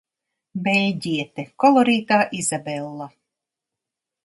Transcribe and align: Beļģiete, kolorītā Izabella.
Beļģiete, 0.67 1.45
kolorītā 1.65 2.19
Izabella. 2.41 3.11